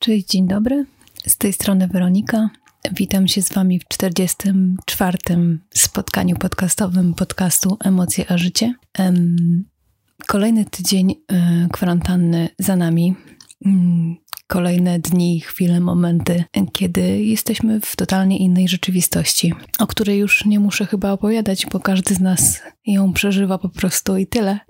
[0.00, 0.86] Cześć, dzień dobry.
[1.26, 2.50] Z tej strony Weronika.
[2.92, 5.18] Witam się z Wami w 44.
[5.74, 8.74] spotkaniu podcastowym podcastu Emocje a Życie.
[10.26, 13.14] Kolejny tydzień e, kwarantanny za nami.
[13.66, 14.16] Mm,
[14.46, 20.86] kolejne dni, chwile, momenty, kiedy jesteśmy w totalnie innej rzeczywistości, o której już nie muszę
[20.86, 24.60] chyba opowiadać, bo każdy z nas ją przeżywa po prostu i tyle.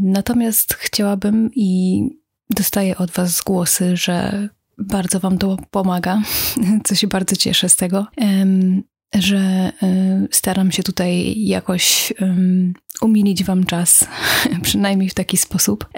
[0.00, 2.02] Natomiast chciałabym i
[2.50, 4.48] dostaję od Was głosy, że
[4.82, 6.22] bardzo Wam to pomaga,
[6.84, 8.06] co się bardzo cieszę z tego,
[9.14, 12.12] że y, staram się tutaj jakoś
[13.02, 14.08] umilić Wam czas,
[14.62, 15.88] przynajmniej w taki sposób.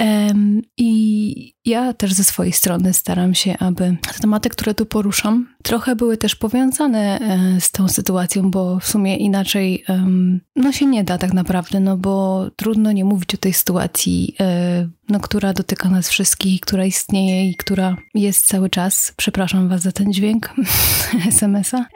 [0.77, 5.97] I ja też ze swojej strony staram się, aby te tematy, które tu poruszam, trochę
[5.97, 9.85] były też powiązane e, z tą sytuacją, bo w sumie inaczej
[10.57, 14.89] no się nie da tak naprawdę, no bo trudno nie mówić o tej sytuacji, e,
[15.09, 19.13] no, która dotyka nas wszystkich, która istnieje i która jest cały czas.
[19.17, 20.55] Przepraszam Was za ten dźwięk
[21.29, 21.87] SMS-a.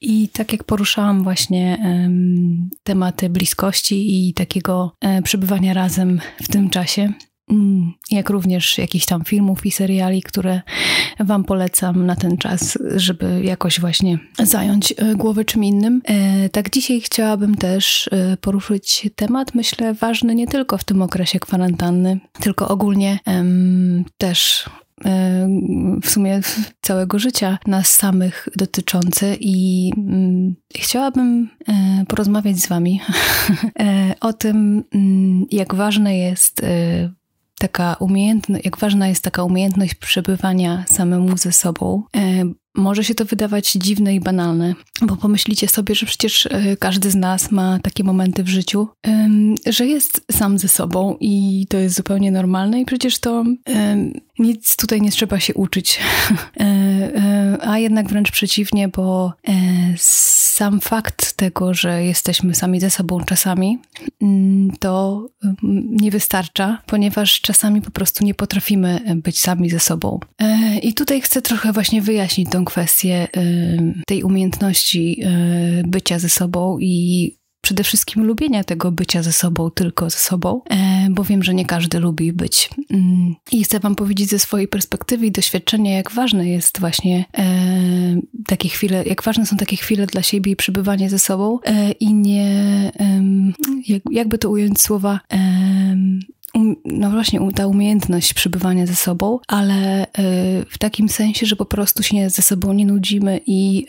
[0.00, 6.70] I tak jak poruszałam właśnie um, tematy bliskości i takiego e, przebywania razem w tym
[6.70, 7.12] czasie,
[7.50, 10.60] mm, jak również jakichś tam filmów i seriali, które
[11.20, 16.02] Wam polecam na ten czas, żeby jakoś właśnie zająć e, głowę czym innym.
[16.04, 18.10] E, tak dzisiaj chciałabym też
[18.40, 23.18] poruszyć temat, myślę, ważny nie tylko w tym okresie kwarantanny, tylko ogólnie
[24.18, 24.68] też
[26.02, 26.40] w sumie
[26.80, 33.00] całego życia nas samych dotyczące i mm, chciałabym e, porozmawiać z Wami
[33.80, 36.62] e, o tym, mm, jak ważne jest
[37.58, 42.02] taka umiejętność, jak ważna jest taka umiejętność przebywania samemu ze sobą,
[42.78, 47.14] może się to wydawać dziwne i banalne, bo pomyślicie sobie, że przecież e, każdy z
[47.14, 48.88] nas ma takie momenty w życiu,
[49.66, 53.44] że jest sam ze sobą i to jest zupełnie normalne i przecież to
[54.38, 55.98] nic tutaj nie trzeba się uczyć.
[56.60, 59.32] E, e, a jednak wręcz przeciwnie, bo
[60.58, 63.78] sam fakt tego, że jesteśmy sami ze sobą czasami,
[64.22, 65.26] mm, to
[66.02, 70.20] nie wystarcza, ponieważ czasami po prostu nie potrafimy być sami ze sobą.
[70.82, 75.22] I tutaj chcę trochę właśnie wyjaśnić tą kwestię y, tej umiejętności
[75.84, 81.08] bycia ze sobą i przede wszystkim lubienia tego bycia ze sobą, tylko ze sobą, e,
[81.10, 82.70] bo wiem, że nie każdy lubi być.
[82.90, 87.44] Mm, I chcę Wam powiedzieć ze swojej perspektywy i doświadczenia, jak ważne jest właśnie e,
[88.46, 92.14] takie chwile, jak ważne są takie chwile dla siebie i przebywanie ze sobą e, i
[92.14, 92.92] nie,
[94.10, 95.20] jakby to ująć słowa,
[96.84, 100.06] no właśnie ta umiejętność przebywania ze sobą, ale
[100.70, 103.86] w takim sensie, że po prostu się ze sobą nie nudzimy i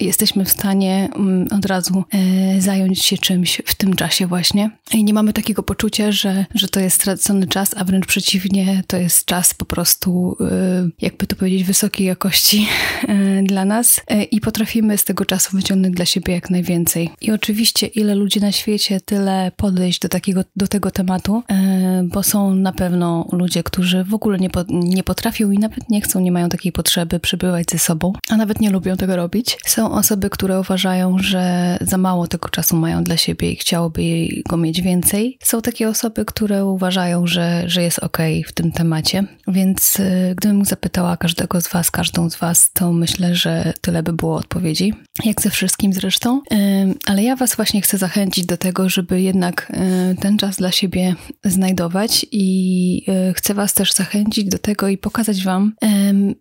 [0.00, 4.70] jesteśmy w stanie mm, od razu e, zająć się czymś w tym czasie właśnie.
[4.94, 8.96] I nie mamy takiego poczucia, że, że to jest stracony czas, a wręcz przeciwnie, to
[8.96, 12.66] jest czas po prostu, e, jakby to powiedzieć, wysokiej jakości
[13.08, 17.10] e, dla nas i potrafimy z tego czasu wyciągnąć dla siebie jak najwięcej.
[17.20, 21.42] I oczywiście ile ludzi na świecie, tyle podejść do takiego, do tego tematu,
[22.04, 26.00] bo są na pewno ludzie, którzy w ogóle nie, po, nie potrafią i nawet nie
[26.00, 29.58] chcą, nie mają takiej potrzeby przebywać ze sobą, a nawet nie lubią tego robić.
[29.66, 34.02] Są osoby, które uważają, że za mało tego czasu mają dla siebie i chciałoby
[34.48, 35.38] go mieć więcej.
[35.42, 39.24] Są takie osoby, które uważają, że, że jest ok w tym temacie.
[39.48, 44.12] Więc y, gdybym zapytała każdego z Was, każdą z Was, to myślę, że tyle by
[44.12, 44.94] było odpowiedzi.
[45.24, 46.40] Jak ze wszystkim zresztą.
[47.06, 49.72] Ale ja Was właśnie chcę zachęcić do tego, żeby jednak
[50.12, 54.98] y, ten czas dla siebie znajdować i y, chcę Was też zachęcić do tego i
[54.98, 55.72] pokazać Wam,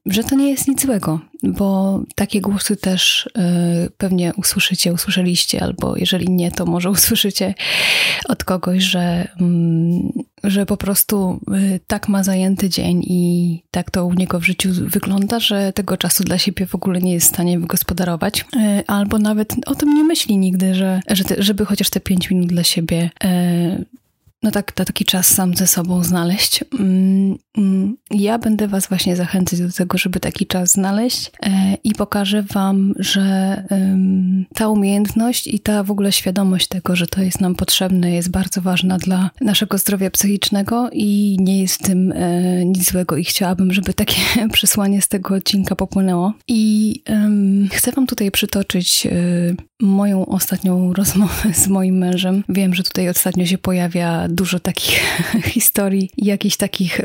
[0.05, 5.97] że to nie jest nic złego, bo takie głosy też Y, pewnie usłyszycie, usłyszeliście, albo
[5.97, 7.53] jeżeli nie, to może usłyszycie
[8.25, 10.11] od kogoś, że, mm,
[10.43, 14.69] że po prostu y, tak ma zajęty dzień i tak to u niego w życiu
[14.73, 19.19] wygląda, że tego czasu dla siebie w ogóle nie jest w stanie wygospodarować, y, albo
[19.19, 22.63] nawet o tym nie myśli nigdy, że, że te, żeby chociaż te pięć minut dla
[22.63, 23.09] siebie
[24.43, 26.63] no tak, to taki czas sam ze sobą znaleźć.
[26.79, 31.93] Mm, mm, ja będę Was właśnie zachęcać do tego, żeby taki czas znaleźć e, i
[31.93, 33.21] pokażę Wam, że
[34.55, 38.61] ta umiejętność i ta w ogóle świadomość tego, że to jest nam potrzebne, jest bardzo
[38.61, 43.73] ważna dla naszego zdrowia psychicznego i nie jest w tym e, nic złego i chciałabym,
[43.73, 44.21] żeby takie
[44.53, 46.33] przesłanie z tego odcinka popłynęło.
[46.47, 47.03] I
[47.71, 49.11] chcę Wam tutaj przytoczyć e,
[49.81, 52.43] moją ostatnią rozmowę z moim mężem.
[52.49, 54.99] Wiem, że tutaj ostatnio się pojawia dużo takich
[55.53, 57.01] historii jakichś takich,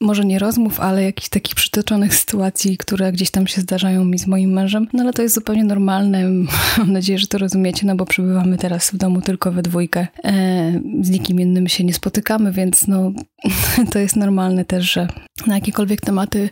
[0.00, 4.26] może nie rozmów, ale jakichś takich przytoczonych sytuacji, które gdzieś tam się zdarzają mi z
[4.26, 4.88] moim mężem.
[4.92, 6.24] No ale to jest zupełnie normalne.
[6.78, 10.06] Mam nadzieję, że to rozumiecie, no bo przebywamy teraz w domu tylko we dwójkę.
[10.24, 13.12] E, z nikim innym się nie spotykamy, więc no
[13.92, 15.08] to jest normalne też, że
[15.46, 16.50] na jakiekolwiek tematy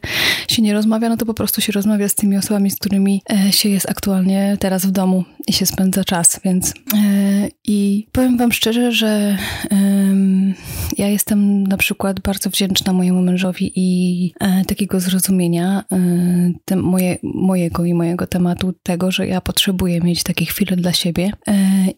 [0.48, 3.52] się nie rozmawia, no to po prostu się rozmawia z tymi osobami, z którymi e,
[3.52, 8.52] się jest aktualnie teraz w domu i się spędza czas, więc e, i powiem wam
[8.52, 9.38] szczerze, że
[10.98, 15.84] ja jestem na przykład bardzo wdzięczna mojemu mężowi i e, takiego zrozumienia
[16.64, 21.30] te, moje, mojego i mojego tematu, tego, że ja potrzebuję mieć takie chwile dla siebie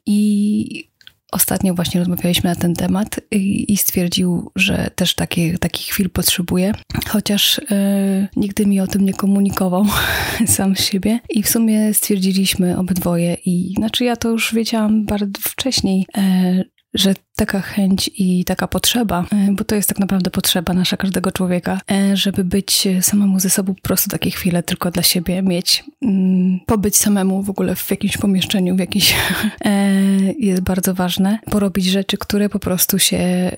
[0.06, 0.88] i
[1.32, 6.72] Ostatnio właśnie rozmawialiśmy na ten temat i, stwierdził, że też takie, takich chwil potrzebuje,
[7.08, 9.86] chociaż e, nigdy mi o tym nie komunikował
[10.46, 11.20] sam z siebie.
[11.30, 16.64] I w sumie stwierdziliśmy obydwoje, i znaczy ja to już wiedziałam bardzo wcześniej, e,
[16.98, 21.32] że taka chęć i taka potrzeba, e, bo to jest tak naprawdę potrzeba nasza każdego
[21.32, 25.84] człowieka, e, żeby być samemu ze sobą po prostu takie chwile tylko dla siebie mieć,
[26.02, 29.14] mm, pobyć samemu w ogóle w jakimś pomieszczeniu, w jakiś
[29.64, 29.92] e,
[30.38, 33.50] jest bardzo ważne, porobić rzeczy, które po prostu się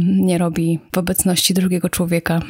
[0.00, 2.42] nie robi w obecności drugiego człowieka.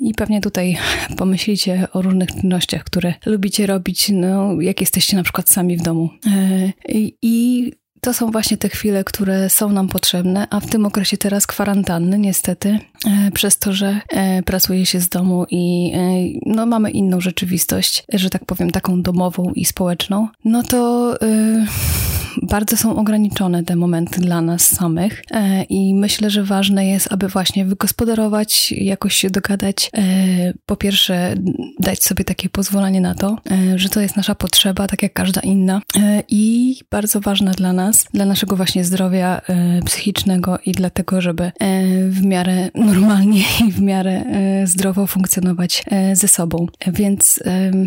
[0.00, 0.76] I pewnie tutaj
[1.16, 6.10] pomyślicie o różnych czynnościach, które lubicie robić, no, jak jesteście na przykład sami w domu.
[7.22, 7.72] I
[8.04, 12.18] to są właśnie te chwile, które są nam potrzebne, a w tym okresie teraz kwarantanny,
[12.18, 16.00] niestety, e, przez to, że e, pracuje się z domu i e,
[16.46, 21.14] no, mamy inną rzeczywistość, że tak powiem, taką domową i społeczną, no to
[22.42, 25.22] bardzo są ograniczone te momenty dla nas samych
[25.68, 29.90] i myślę, że ważne jest, aby właśnie wygospodarować, jakoś się dogadać.
[30.66, 31.34] Po pierwsze,
[31.80, 33.36] dać sobie takie pozwolenie na to,
[33.76, 35.80] że to jest nasza potrzeba, tak jak każda inna
[36.28, 41.52] i bardzo ważne dla nas, dla naszego właśnie zdrowia e, psychicznego i dlatego, żeby e,
[42.08, 46.66] w miarę normalnie i w miarę e, zdrowo funkcjonować ze sobą.
[46.86, 47.40] Więc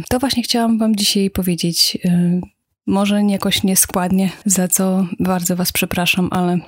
[0.09, 1.97] to właśnie chciałam Wam dzisiaj powiedzieć.
[2.87, 6.59] Może jakoś nieskładnie, za co bardzo Was przepraszam, ale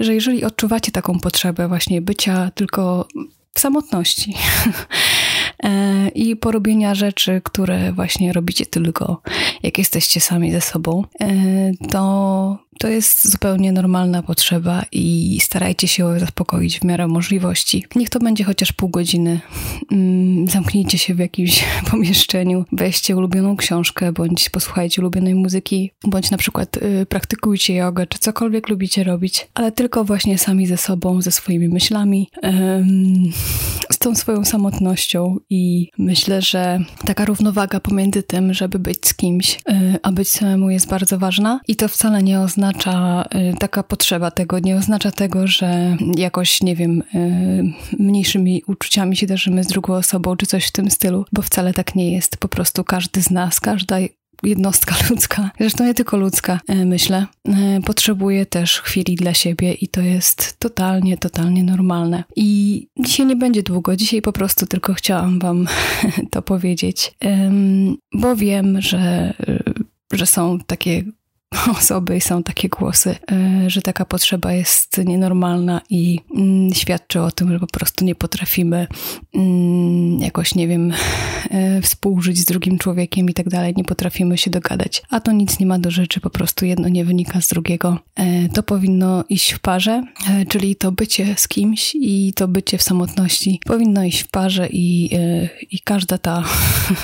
[0.00, 3.08] że jeżeli odczuwacie taką potrzebę właśnie bycia tylko
[3.54, 4.34] w samotności,
[5.64, 9.22] E, i porobienia rzeczy, które właśnie robicie tylko
[9.62, 11.28] jak jesteście sami ze sobą, e,
[11.90, 17.84] to to jest zupełnie normalna potrzeba i starajcie się ją zaspokoić w miarę możliwości.
[17.96, 19.40] Niech to będzie chociaż pół godziny.
[19.92, 26.38] Mm, zamknijcie się w jakimś pomieszczeniu, weźcie ulubioną książkę, bądź posłuchajcie ulubionej muzyki, bądź na
[26.38, 31.32] przykład y, praktykujcie jogę, czy cokolwiek lubicie robić, ale tylko właśnie sami ze sobą, ze
[31.32, 32.30] swoimi myślami,
[33.90, 39.54] z tą swoją samotnością i myślę, że taka równowaga pomiędzy tym, żeby być z kimś,
[39.54, 43.82] y, a być samemu jest bardzo ważna i to wcale nie oznacza, oznacza y, taka
[43.82, 49.66] potrzeba tego, nie oznacza tego, że jakoś, nie wiem, y, mniejszymi uczuciami się darzymy z
[49.66, 52.36] drugą osobą, czy coś w tym stylu, bo wcale tak nie jest.
[52.36, 53.96] Po prostu każdy z nas, każda
[54.42, 57.26] jednostka ludzka, zresztą nie tylko ludzka, y, myślę,
[57.84, 62.24] potrzebuje też chwili dla siebie i to jest totalnie, totalnie normalne.
[62.36, 65.66] I dzisiaj nie będzie długo, dzisiaj po prostu tylko chciałam Wam
[66.32, 67.14] to powiedzieć,
[68.14, 69.34] bo wiem, że,
[70.12, 71.02] że są takie
[71.70, 77.30] osoby i są takie głosy, e, że taka potrzeba jest nienormalna i mm, świadczy o
[77.30, 78.86] tym, że po prostu nie potrafimy
[79.34, 80.92] mm, jakoś, nie wiem,
[81.50, 85.02] e, współżyć z drugim człowiekiem i tak dalej, nie potrafimy się dogadać.
[85.10, 87.98] A to nic nie ma do rzeczy, po prostu jedno nie wynika z drugiego.
[88.16, 90.02] E, to powinno iść w parze,
[90.48, 95.10] czyli to bycie z kimś i to bycie w samotności powinno iść w parze i,
[95.70, 96.44] i każda ta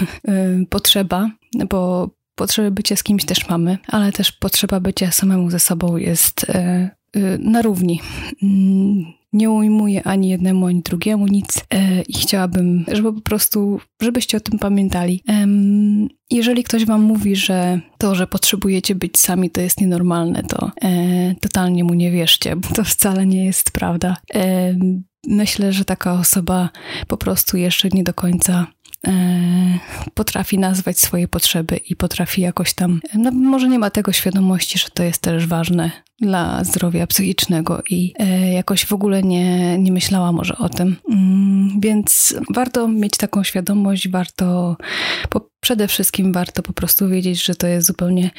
[0.70, 1.30] potrzeba,
[1.68, 6.46] bo Potrzeby bycia z kimś też mamy, ale też potrzeba bycia samemu ze sobą jest
[6.48, 6.90] e, e,
[7.38, 8.00] na równi.
[8.42, 14.36] Mm, nie ujmuję ani jednemu, ani drugiemu nic e, i chciałabym, żeby po prostu, żebyście
[14.36, 15.22] o tym pamiętali.
[16.30, 20.70] Jeżeli ktoś wam mówi, że to, że potrzebujecie być sami, to jest nienormalne, to
[21.40, 24.16] totalnie mu nie wierzcie, bo to wcale nie jest prawda.
[25.26, 26.70] Myślę, że taka osoba
[27.08, 28.66] po prostu jeszcze nie do końca
[30.14, 34.88] potrafi nazwać swoje potrzeby i potrafi jakoś tam, no może nie ma tego świadomości, że
[34.94, 35.90] to jest też ważne
[36.20, 40.96] dla zdrowia psychicznego i e, jakoś w ogóle nie, nie myślała może o tym.
[41.10, 44.76] Mm, więc warto mieć taką świadomość, warto
[45.30, 48.30] po, przede wszystkim warto po prostu wiedzieć, że to jest zupełnie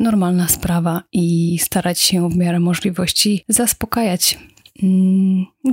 [0.00, 4.38] normalna sprawa i starać się w miarę możliwości zaspokajać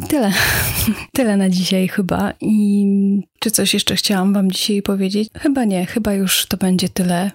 [0.09, 0.31] tyle.
[1.15, 2.33] Tyle na dzisiaj chyba.
[2.41, 2.85] I
[3.39, 5.29] czy coś jeszcze chciałam Wam dzisiaj powiedzieć?
[5.37, 7.31] Chyba nie, chyba już to będzie tyle.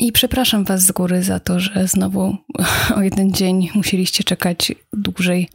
[0.00, 2.36] I przepraszam Was z góry za to, że znowu
[2.96, 5.48] o jeden dzień musieliście czekać dłużej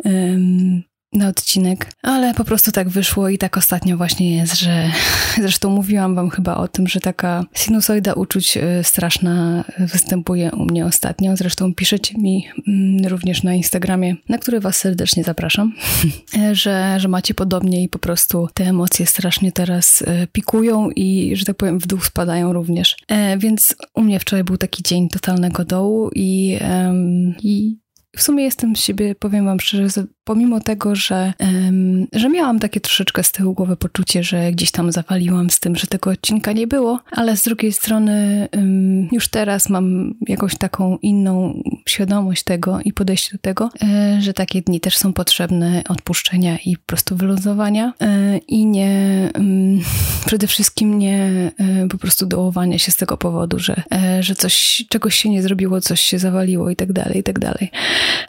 [1.16, 4.90] na odcinek, ale po prostu tak wyszło i tak ostatnio właśnie jest, że
[5.42, 10.86] zresztą mówiłam wam chyba o tym, że taka sinusoida uczuć e, straszna występuje u mnie
[10.86, 11.38] ostatnio.
[11.38, 15.74] Zresztą piszecie mi mm, również na Instagramie, na który was serdecznie zapraszam,
[16.38, 21.36] e, że, że macie podobnie i po prostu te emocje strasznie teraz e, pikują i,
[21.36, 22.98] że tak powiem, w dół spadają również.
[23.38, 26.60] Więc u mnie wczoraj był taki dzień totalnego dołu i,
[27.44, 27.78] i
[28.16, 32.80] w sumie jestem z siebie, powiem wam szczerze, pomimo tego, że, um, że miałam takie
[32.80, 36.68] troszeczkę z tyłu głowy poczucie, że gdzieś tam zawaliłam z tym, że tego odcinka nie
[36.68, 42.94] było, ale z drugiej strony um, już teraz mam jakąś taką inną świadomość tego i
[42.94, 47.94] podejście do tego, e, że takie dni też są potrzebne odpuszczenia i po prostu wyluzowania
[48.02, 49.80] e, i nie um,
[50.28, 53.84] przede wszystkim nie e, po prostu dołowania się z tego powodu, że,
[54.20, 57.72] że coś, czegoś się nie zrobiło, coś się zawaliło i tak dalej, i tak dalej.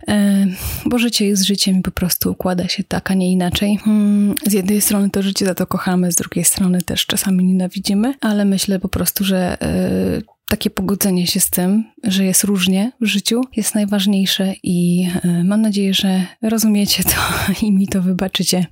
[0.09, 0.47] E,
[0.87, 3.77] bo życie jest życiem po prostu układa się tak, a nie inaczej.
[3.77, 8.15] Hmm, z jednej strony to życie za to kochamy, z drugiej strony też czasami nienawidzimy,
[8.21, 13.07] ale myślę po prostu, że yy, takie pogodzenie się z tym, że jest różnie w
[13.07, 17.17] życiu, jest najważniejsze i yy, mam nadzieję, że rozumiecie to
[17.67, 18.67] i mi to wybaczycie.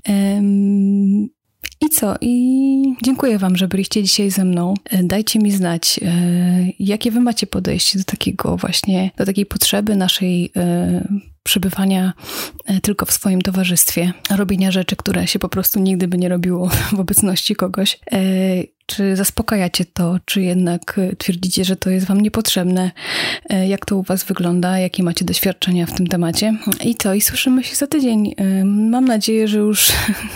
[1.81, 2.15] I co?
[2.21, 4.75] I dziękuję Wam, że byliście dzisiaj ze mną.
[4.91, 6.01] E, dajcie mi znać,
[6.79, 10.53] jakie Wy macie podejście do takiego właśnie, do takiej potrzeby naszej
[11.45, 12.13] przebywania
[12.65, 16.71] e, tylko w swoim towarzystwie, robienia rzeczy, które się po prostu nigdy by nie robiło
[16.93, 17.99] w obecności kogoś.
[18.13, 18.19] E,
[18.87, 22.91] czy zaspokajacie to, czy jednak e, twierdzicie, że to jest Wam niepotrzebne?
[23.69, 24.79] Jak to u Was wygląda?
[24.79, 26.57] Jakie macie doświadczenia w tym temacie?
[26.85, 28.35] I to, i słyszymy się za tydzień.
[28.65, 29.93] Mam nadzieję, że już,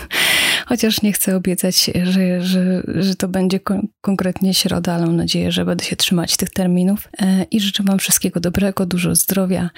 [0.69, 5.51] chociaż nie chcę obiecać, że, że, że to będzie kon konkretnie środa, ale mam nadzieję,
[5.51, 7.09] że będę się trzymać tych terminów.
[7.51, 9.69] I życzę Wam wszystkiego dobrego, dużo zdrowia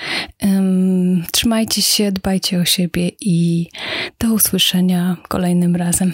[1.31, 3.67] Trzymajcie się, dbajcie o siebie i
[4.19, 6.13] do usłyszenia kolejnym razem.